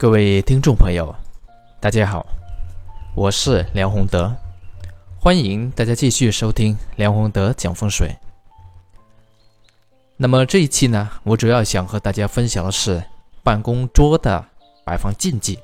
[0.00, 1.14] 各位听众朋友，
[1.78, 2.24] 大家好，
[3.14, 4.34] 我是梁宏德，
[5.18, 8.16] 欢迎大家继续收听梁宏德讲风水。
[10.16, 13.04] 那么这一期呢，我主要想和大家分享的是
[13.42, 14.42] 办公桌的
[14.86, 15.58] 摆放禁忌。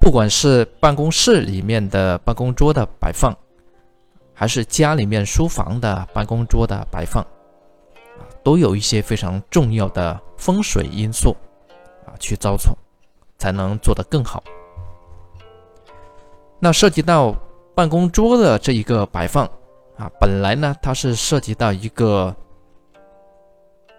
[0.00, 3.32] 不管是办公室里面的办公桌的摆放，
[4.34, 7.24] 还是家里面书房的办公桌的摆放，
[8.42, 11.36] 都有一些非常重要的风水因素。
[12.20, 12.76] 去招宠，
[13.38, 14.44] 才能做得更好。
[16.60, 17.34] 那涉及到
[17.74, 19.46] 办公桌的这一个摆放
[19.96, 22.36] 啊，本来呢它是涉及到一个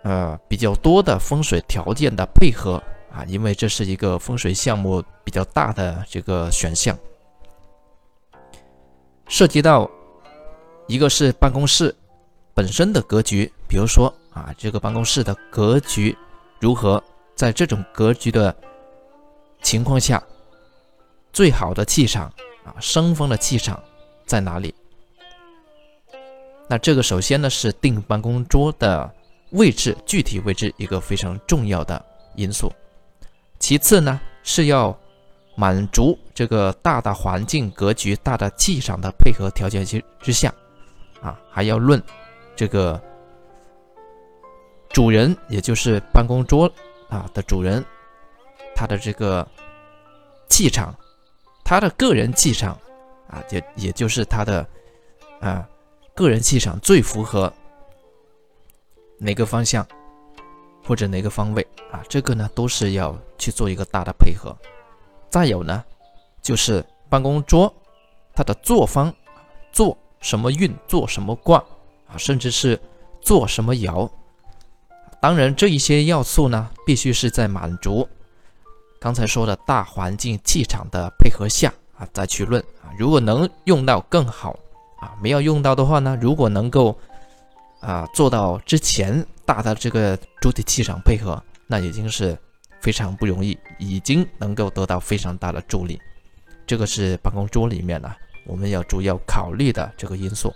[0.03, 6.95] 呃比较多的风水条件的配合啊，因为这是一个风水项目比较大的这个选项，
[9.27, 9.89] 涉及到
[10.87, 11.95] 一个是办公室
[12.53, 16.15] 本身的格局，比如说啊这个办公室的格局
[16.59, 17.03] 如何。
[17.41, 18.55] 在这种格局的
[19.63, 20.21] 情况下，
[21.33, 22.31] 最好的气场
[22.63, 23.81] 啊，生风的气场
[24.27, 24.75] 在哪里？
[26.69, 29.11] 那这个首先呢是定办公桌的
[29.53, 31.99] 位置，具体位置一个非常重要的
[32.35, 32.71] 因素。
[33.57, 34.95] 其次呢是要
[35.55, 40.53] 满足这个大的环境格局、大的气场的配合条件之之下，
[41.23, 41.99] 啊，还要论
[42.55, 43.01] 这个
[44.89, 46.71] 主人，也就是办公桌。
[47.11, 47.85] 啊的主人，
[48.73, 49.47] 他的这个
[50.49, 50.95] 气场，
[51.63, 52.71] 他的个人气场
[53.29, 54.65] 啊，也也就是他的
[55.41, 55.67] 啊
[56.15, 57.51] 个人气场最符合
[59.17, 59.85] 哪个方向
[60.83, 62.01] 或者哪个方位啊？
[62.07, 64.55] 这个呢都是要去做一个大的配合。
[65.29, 65.83] 再有呢，
[66.41, 67.71] 就是办公桌
[68.33, 69.13] 它的坐方，
[69.73, 71.63] 坐什么运，坐什么卦
[72.07, 72.79] 啊，甚至是
[73.21, 74.09] 坐什么爻。
[75.21, 78.09] 当然，这一些要素呢，必须是在满足
[78.99, 82.89] 刚才说的大环境气场的配合下啊，再去论啊。
[82.97, 84.57] 如果能用到更好
[84.99, 86.97] 啊，没有用到的话呢，如果能够
[87.81, 92.35] 啊做到之前大的这个主体气场配合，那已经是
[92.79, 96.01] 非常不容易，已经能够得到非常大的助力。
[96.65, 98.11] 这个是办公桌里面呢，
[98.47, 100.51] 我们要主要考虑的这个因素。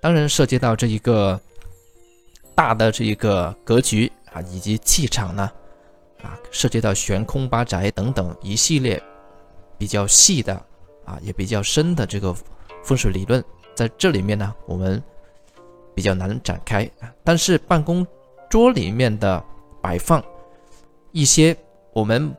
[0.00, 1.38] 当然，涉及到这一个。
[2.58, 5.48] 大的这一个格局啊，以及气场呢，
[6.24, 9.00] 啊，涉及到悬空八宅等等一系列
[9.78, 10.60] 比较细的
[11.04, 12.34] 啊，也比较深的这个
[12.82, 13.42] 风水理论，
[13.76, 15.00] 在这里面呢，我们
[15.94, 16.90] 比较难展开。
[17.22, 18.04] 但是办公
[18.50, 19.40] 桌里面的
[19.80, 20.20] 摆放
[21.12, 21.56] 一些
[21.92, 22.34] 我们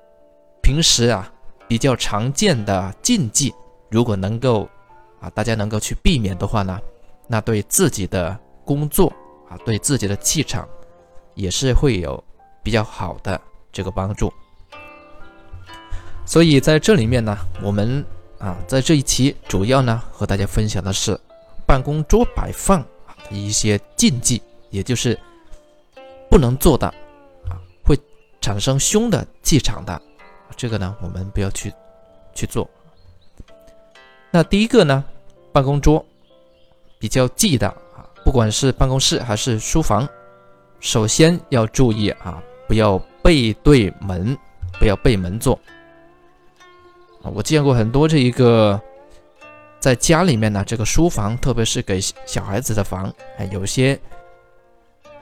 [0.62, 1.32] 平时啊
[1.66, 3.54] 比较常见的禁忌，
[3.90, 4.68] 如果能够
[5.22, 6.78] 啊大家能够去避免的话呢，
[7.26, 9.14] 那对自己的工作。
[9.50, 10.68] 啊，对自己的气场
[11.34, 12.24] 也是会有
[12.62, 14.32] 比较好的这个帮助。
[16.24, 18.06] 所以在这里面呢，我们
[18.38, 21.20] 啊，在这一期主要呢和大家分享的是
[21.66, 22.86] 办公桌摆放
[23.30, 24.40] 的一些禁忌，
[24.70, 25.20] 也就是
[26.30, 26.86] 不能做的
[27.50, 27.98] 啊，会
[28.40, 30.00] 产生凶的气场的，
[30.56, 31.74] 这个呢我们不要去
[32.36, 32.70] 去做。
[34.30, 35.04] 那第一个呢，
[35.52, 36.06] 办公桌
[37.00, 37.76] 比较忌的。
[38.30, 40.08] 不管是办公室还是书房，
[40.80, 44.38] 首先要注意啊，不要背对门，
[44.78, 45.60] 不要背门坐
[47.24, 47.34] 啊。
[47.34, 48.80] 我见过很多这一个
[49.80, 54.00] 在家里面呢，这个书房，特别是给小孩子的房，哎，有些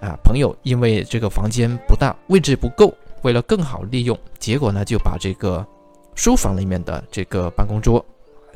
[0.01, 5.66] 啊朋友因为这个房间不大，位置不够，为了更好利用，结果呢就把这个
[6.13, 8.06] 书房里面的这个办公桌，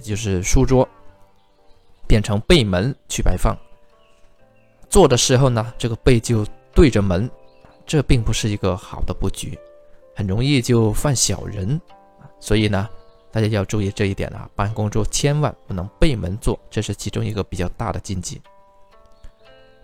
[0.04, 0.86] 就是书桌，
[2.06, 3.58] 变成背门去摆放。
[4.92, 7.28] 做的时候呢，这个背就对着门，
[7.86, 9.58] 这并不是一个好的布局，
[10.14, 11.80] 很容易就犯小人
[12.42, 12.90] 所以呢，
[13.32, 18.42] 大家要注意这一点啊，办公桌千万不能背门坐，这是其中一个比较大的禁忌。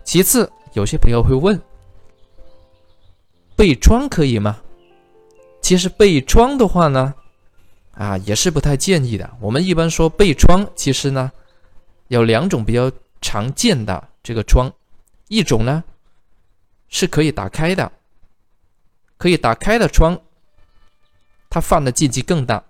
[0.04, 1.58] 其次，有些朋友会问，
[3.56, 4.60] 背窗可以吗？
[5.62, 7.14] 其实背窗的话呢，
[7.92, 9.28] 啊，也是不太建议的。
[9.40, 11.32] 我们一般说背窗，其实呢，
[12.08, 12.92] 有两种比较
[13.22, 14.70] 常见的这个窗。
[15.28, 15.84] 一种呢
[16.88, 17.92] 是可以打开的，
[19.16, 20.18] 可以打开的窗，
[21.48, 22.62] 它放的禁忌更大。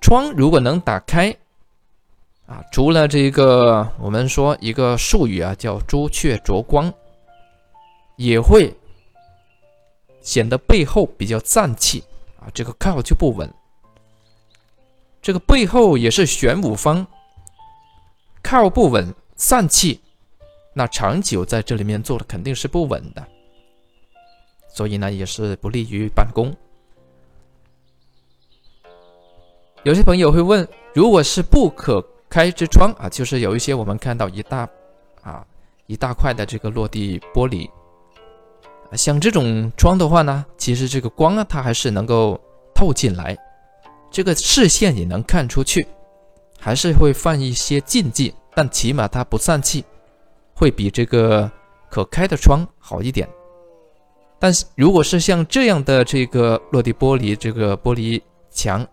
[0.00, 1.34] 窗如果能打开，
[2.46, 6.92] 啊，除了这个我们说一个术语啊叫朱雀着光，
[8.16, 8.72] 也会
[10.20, 12.04] 显得背后比较脏气
[12.38, 13.52] 啊，这个靠就不稳。
[15.22, 17.04] 这个背后也是玄武方，
[18.42, 20.00] 靠不稳，散气。
[20.78, 23.26] 那长久在这里面做的肯定是不稳的，
[24.68, 26.54] 所以呢也是不利于办公。
[29.84, 34.68] 有些朋友会问，如果是不可开之窗啊，就是有一些我们看到一大
[35.22, 35.42] 啊
[35.86, 37.70] 一大块的这个落地玻璃，
[38.92, 42.38] 像这种窗的话呢，其实这个光啊它还是能够
[42.74, 43.34] 透进来，
[44.10, 45.86] 这个视线也能看出去，
[46.60, 49.82] 还是会犯一些禁忌，但起码它不散气，
[50.56, 51.48] 会比这个
[51.88, 53.28] 可开的窗好一点。
[54.40, 58.20] 但是如果是像这样的这个落地玻璃，这个玻璃
[58.50, 58.84] 墙。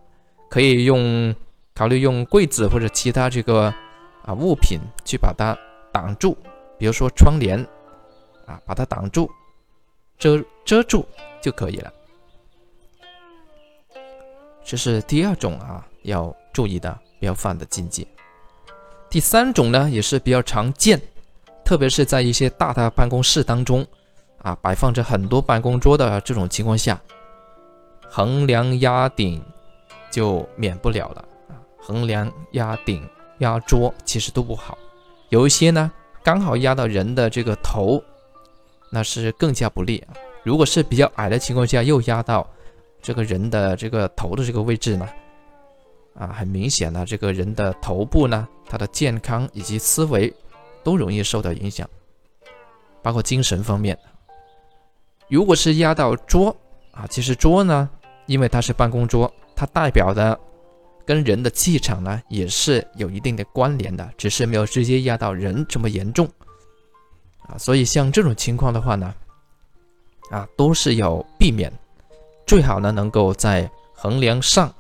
[0.50, 1.34] 可以用
[1.74, 3.74] 考虑用柜子或者其他这个
[4.22, 5.58] 啊物品去把它
[5.92, 6.38] 挡住，
[6.78, 7.60] 比如说窗帘
[8.46, 9.28] 啊，把它挡住，
[10.20, 11.04] 遮遮住
[11.42, 11.92] 就可以了。
[14.64, 18.08] 这是第二种啊要注意的不要犯的禁忌。
[19.10, 21.02] 第三种呢也是比较常见，
[21.64, 23.86] 特别是在一些大的办公室当中
[24.40, 27.02] 啊，摆放着很多办公桌的这种情况下，
[28.10, 29.44] 横梁压顶。
[30.14, 31.58] 就免不了了啊！
[31.76, 33.04] 横梁压顶
[33.40, 34.78] 压桌其实都不好，
[35.30, 38.00] 有一些呢刚好压到人的这个头，
[38.92, 40.14] 那是更加不利啊。
[40.44, 42.48] 如果是比较矮的情况下，又压到
[43.02, 45.10] 这个人的这个头的这个位置呢，
[46.14, 50.32] 啊，很明显呢，这个人的头部呢，他的健康以及思维
[50.84, 51.90] 都容易受到影响，
[53.02, 53.98] 包括精神方面。
[55.30, 56.56] 如果是压到桌
[56.92, 57.90] 啊，其实桌呢，
[58.28, 59.32] 因为它是办公桌。
[59.56, 60.38] 它代表的
[61.06, 66.28] 跟人的气场呢，也是有一定的关联的，只是没有直接压到人这么严重
[67.48, 67.58] 啊。
[67.58, 69.14] 所以像这种情况的话呢，
[70.32, 71.72] 啊，都是要避免，
[72.46, 74.74] 最好呢能够在横梁上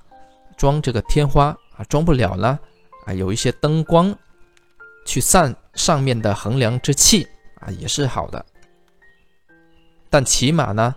[0.57, 2.59] 装这个天花啊，装不了呢
[3.05, 4.13] 啊，有一些灯光
[5.05, 7.27] 去散上面的横梁之气
[7.59, 8.45] 啊，也是好的。
[10.09, 10.95] 但起码呢，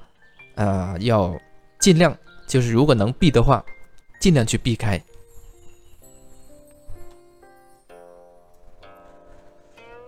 [0.54, 1.34] 呃，要
[1.78, 2.16] 尽量。
[2.46, 3.64] 就是如果能避的话，
[4.20, 5.02] 尽量去避开。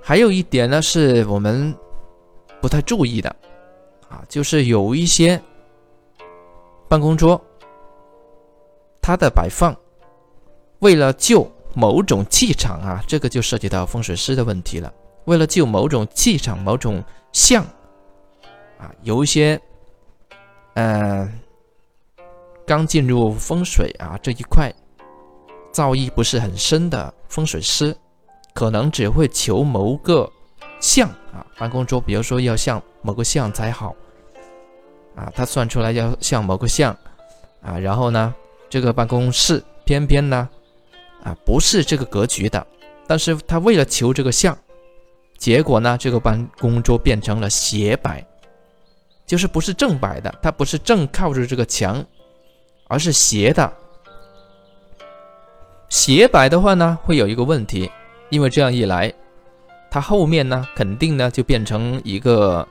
[0.01, 1.75] 还有一点呢，是我们
[2.61, 3.29] 不太注意的
[4.09, 5.43] 啊，就是有一些
[6.89, 7.45] 办公桌，
[9.03, 9.77] 它的摆放
[10.79, 14.93] 为了就某种气场啊，这个就涉及到风水师的问题了。
[15.27, 17.63] 为了救某种气场、某种相
[18.79, 19.61] 啊，有一些
[20.75, 21.41] 嗯。
[22.67, 24.71] 刚进入风水啊这一块，
[25.73, 27.97] 造诣不是很深的风水师，
[28.53, 30.31] 可能只会求某个
[30.79, 33.97] 像啊，办公桌，比如说要像某个像才好
[35.17, 36.95] 啊，他算出来要像某个像
[37.63, 38.35] 啊，然后呢，
[38.69, 40.47] 这个办公室偏偏呢
[41.25, 42.67] 啊不是这个格局的，
[43.07, 44.57] 但是他为了求这个像，
[45.37, 48.25] 结果呢，这个办公桌变成了斜摆，
[49.27, 52.05] 就是不是正摆的，它不是正靠着这个墙。
[52.91, 53.71] 而是斜的，
[55.91, 57.91] 斜摆的话呢，会有一个问题，
[58.31, 59.13] 因为这样一来，
[59.91, 62.67] 它后面呢，肯定呢就变成一个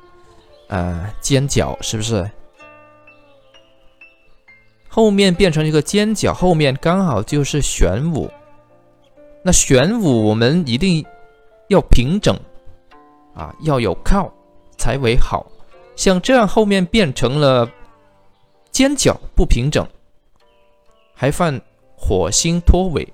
[0.69, 2.27] 呃尖角，是不是？
[4.89, 8.27] 后面变成一个尖角，后面刚好就是玄武，
[9.47, 11.05] 那玄武我们一定
[11.69, 12.37] 要平整
[13.33, 14.29] 啊，要有靠
[14.77, 15.49] 才为好，
[15.95, 17.65] 像这样后面变成了
[18.71, 19.87] 尖角，不平整。
[21.15, 21.61] 还犯
[21.95, 23.07] 火星脱尾，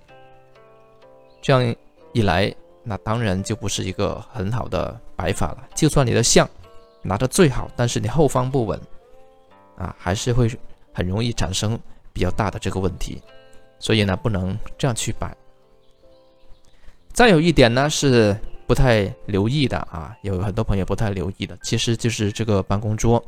[1.40, 1.76] 这样
[2.14, 5.70] 一来，那当然就不是一个很好的摆法了。
[5.76, 6.50] 就算你的象
[7.04, 8.82] 拿的最好，但是你后方不稳
[9.78, 10.50] 啊，还是会
[10.96, 11.80] 很容易产生
[12.12, 13.22] 比较大的这个问题。
[13.78, 15.32] 所以呢，不能这样去摆。
[17.14, 23.24] 再有一点呢，是不太留意的啊，有很多朋友不太留意的，其实就是这个办公桌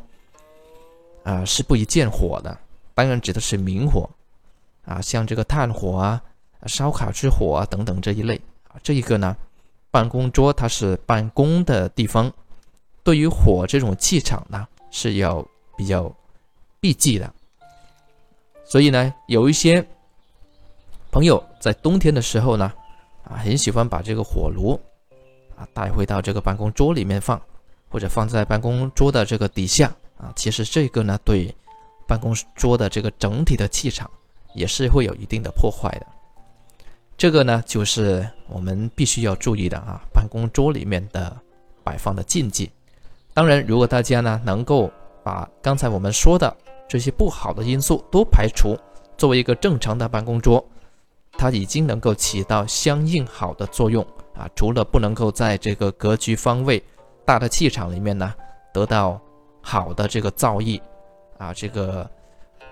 [1.24, 2.58] 啊是不宜见火的，
[2.96, 4.10] 当然指的是明火。
[4.86, 6.22] 啊，像这个炭火啊、
[6.68, 9.36] 烧烤之火啊等等这一类啊，这一个呢，
[9.90, 12.32] 办公桌它是办公的地方，
[13.04, 15.44] 对于火这种气场呢是要
[15.76, 16.16] 比较
[16.80, 17.34] 避忌的。
[18.64, 19.84] 所以呢，有一些
[21.10, 22.72] 朋友在冬天的时候呢，
[23.30, 24.80] 啊，很喜欢把这个火炉
[25.56, 27.42] 啊带回到这个办公桌里面放，
[27.90, 31.54] 或者放在办公桌的这个底下啊，其实这个呢，对
[32.08, 34.10] 办公桌的这个整体的气场。
[34.58, 36.08] 也是会有一定的破坏的，
[37.18, 41.36] 这个呢就是我们必须要注意的啊，办公桌里面的
[41.84, 42.72] 摆放的禁忌。
[43.34, 44.90] 当然，如果大家呢能够
[45.26, 46.56] 把刚才我们说的
[46.88, 48.78] 这些不好的因素都排除，
[49.18, 50.66] 作为一个正常的办公桌，
[51.38, 54.50] 它已经能够起到相应好的作用啊。
[54.56, 56.84] 除了不能够在这个格局方位、
[57.26, 58.34] 大的气场里面呢
[58.74, 59.20] 得到
[59.62, 60.82] 好的这个造诣
[61.38, 62.10] 啊，这个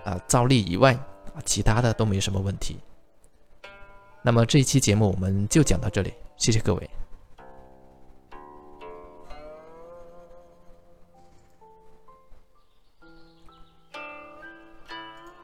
[0.03, 0.93] 啊造力以外
[1.34, 2.79] 啊，其他的都没什么问题。
[4.22, 6.89] 那么这一期节目我们就讲到这里，谢谢各位。